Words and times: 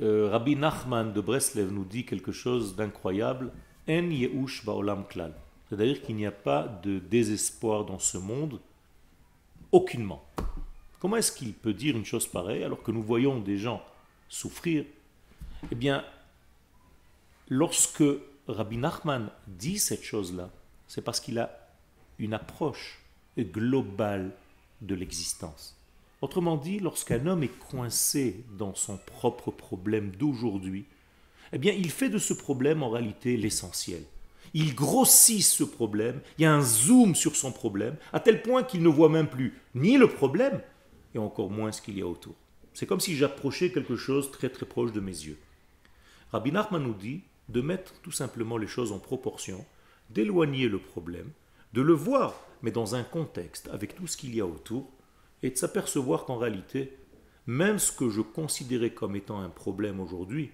euh, 0.00 0.30
Rabbi 0.30 0.56
Nachman 0.56 1.12
de 1.12 1.20
Breslev 1.20 1.70
nous 1.70 1.84
dit 1.84 2.04
quelque 2.04 2.32
chose 2.32 2.74
d'incroyable. 2.76 3.52
En 3.88 4.10
yeush 4.10 4.64
ba'olam 4.64 5.06
klal. 5.06 5.34
C'est-à-dire 5.68 6.02
qu'il 6.02 6.16
n'y 6.16 6.26
a 6.26 6.32
pas 6.32 6.68
de 6.82 6.98
désespoir 6.98 7.84
dans 7.84 7.98
ce 7.98 8.16
monde, 8.18 8.60
aucunement. 9.72 10.24
Comment 11.00 11.16
est-ce 11.16 11.32
qu'il 11.32 11.52
peut 11.52 11.74
dire 11.74 11.96
une 11.96 12.04
chose 12.04 12.26
pareille 12.26 12.62
alors 12.62 12.82
que 12.82 12.92
nous 12.92 13.02
voyons 13.02 13.40
des 13.40 13.58
gens 13.58 13.82
souffrir? 14.28 14.84
Eh 15.70 15.74
bien, 15.74 16.04
lorsque 17.48 18.04
Rabbi 18.46 18.76
Nachman 18.76 19.30
dit 19.46 19.78
cette 19.78 20.04
chose-là, 20.04 20.50
c'est 20.86 21.02
parce 21.02 21.20
qu'il 21.20 21.38
a 21.38 21.70
une 22.18 22.34
approche 22.34 23.00
globale 23.38 24.32
de 24.80 24.94
l'existence. 24.94 25.76
Autrement 26.22 26.56
dit, 26.56 26.78
lorsqu'un 26.78 27.26
homme 27.26 27.42
est 27.42 27.58
coincé 27.58 28.44
dans 28.56 28.76
son 28.76 28.96
propre 28.96 29.50
problème 29.50 30.12
d'aujourd'hui, 30.12 30.84
eh 31.52 31.58
bien, 31.58 31.72
il 31.72 31.90
fait 31.90 32.08
de 32.08 32.18
ce 32.18 32.32
problème 32.32 32.84
en 32.84 32.90
réalité 32.90 33.36
l'essentiel. 33.36 34.04
Il 34.54 34.76
grossit 34.76 35.42
ce 35.42 35.64
problème, 35.64 36.20
il 36.38 36.42
y 36.42 36.44
a 36.44 36.54
un 36.54 36.62
zoom 36.62 37.16
sur 37.16 37.34
son 37.34 37.50
problème, 37.50 37.96
à 38.12 38.20
tel 38.20 38.40
point 38.40 38.62
qu'il 38.62 38.84
ne 38.84 38.88
voit 38.88 39.08
même 39.08 39.26
plus 39.26 39.58
ni 39.74 39.96
le 39.96 40.06
problème, 40.06 40.60
et 41.12 41.18
encore 41.18 41.50
moins 41.50 41.72
ce 41.72 41.82
qu'il 41.82 41.98
y 41.98 42.02
a 42.02 42.06
autour. 42.06 42.36
C'est 42.72 42.86
comme 42.86 43.00
si 43.00 43.16
j'approchais 43.16 43.72
quelque 43.72 43.96
chose 43.96 44.30
très 44.30 44.48
très 44.48 44.66
proche 44.66 44.92
de 44.92 45.00
mes 45.00 45.10
yeux. 45.10 45.38
Rabbi 46.30 46.52
Nachman 46.52 46.84
nous 46.84 46.94
dit 46.94 47.22
de 47.48 47.60
mettre 47.60 47.94
tout 48.00 48.12
simplement 48.12 48.58
les 48.58 48.68
choses 48.68 48.92
en 48.92 49.00
proportion, 49.00 49.64
d'éloigner 50.08 50.68
le 50.68 50.78
problème, 50.78 51.32
de 51.72 51.82
le 51.82 51.94
voir, 51.94 52.34
mais 52.62 52.70
dans 52.70 52.94
un 52.94 53.02
contexte, 53.02 53.68
avec 53.72 53.96
tout 53.96 54.06
ce 54.06 54.16
qu'il 54.16 54.34
y 54.36 54.40
a 54.40 54.46
autour, 54.46 54.88
et 55.42 55.50
de 55.50 55.56
s'apercevoir 55.56 56.24
qu'en 56.24 56.36
réalité, 56.36 56.96
même 57.46 57.78
ce 57.78 57.92
que 57.92 58.08
je 58.08 58.20
considérais 58.20 58.90
comme 58.90 59.16
étant 59.16 59.40
un 59.40 59.48
problème 59.48 60.00
aujourd'hui 60.00 60.50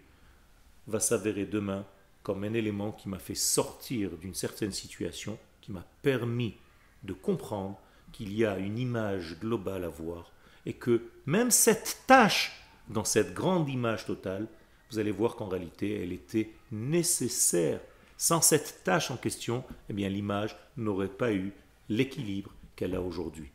va 0.87 1.01
s'avérer 1.01 1.45
demain 1.45 1.85
comme 2.23 2.45
un 2.45 2.55
élément 2.55 2.93
qui 2.93 3.09
m'a 3.09 3.19
fait 3.19 3.35
sortir 3.35 4.17
d'une 4.19 4.35
certaine 4.35 4.73
situation, 4.73 5.39
qui 5.61 5.73
m'a 5.73 5.85
permis 6.03 6.57
de 7.03 7.13
comprendre 7.13 7.79
qu'il 8.13 8.33
y 8.35 8.45
a 8.45 8.59
une 8.59 8.79
image 8.79 9.39
globale 9.39 9.85
à 9.85 9.89
voir 9.89 10.33
et 10.67 10.75
que 10.75 11.03
même 11.27 11.51
cette 11.51 12.03
tâche 12.07 12.53
dans 12.89 13.05
cette 13.05 13.35
grande 13.35 13.69
image 13.69 14.07
totale, 14.07 14.47
vous 14.91 14.99
allez 14.99 15.11
voir 15.11 15.37
qu'en 15.37 15.49
réalité, 15.49 16.03
elle 16.03 16.13
était 16.13 16.51
nécessaire. 16.73 17.81
Sans 18.17 18.41
cette 18.41 18.83
tâche 18.83 19.11
en 19.11 19.17
question, 19.17 19.65
eh 19.89 19.93
bien 19.93 20.09
l'image 20.09 20.57
n'aurait 20.77 21.09
pas 21.09 21.33
eu 21.33 21.53
l'équilibre 21.89 22.53
qu'elle 22.75 22.95
a 22.95 23.01
aujourd'hui. 23.01 23.51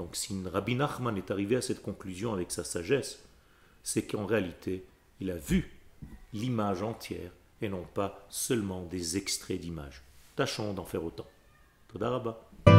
Donc 0.00 0.16
si 0.16 0.34
Rabbi 0.50 0.76
Nachman 0.76 1.18
est 1.18 1.30
arrivé 1.30 1.56
à 1.56 1.60
cette 1.60 1.82
conclusion 1.82 2.32
avec 2.32 2.52
sa 2.52 2.64
sagesse, 2.64 3.22
c'est 3.82 4.06
qu'en 4.06 4.24
réalité, 4.24 4.86
il 5.20 5.30
a 5.30 5.36
vu 5.36 5.70
l'image 6.32 6.82
entière 6.82 7.32
et 7.60 7.68
non 7.68 7.84
pas 7.92 8.24
seulement 8.30 8.82
des 8.84 9.18
extraits 9.18 9.60
d'images. 9.60 10.02
Tâchons 10.36 10.72
d'en 10.72 10.86
faire 10.86 11.04
autant. 11.04 11.26
Todarabah. 11.88 12.69